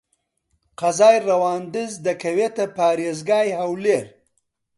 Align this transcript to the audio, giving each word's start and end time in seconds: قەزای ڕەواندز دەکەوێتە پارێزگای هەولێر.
قەزای 0.79 1.17
ڕەواندز 1.27 1.93
دەکەوێتە 2.05 2.65
پارێزگای 2.77 3.49
هەولێر. 3.59 4.05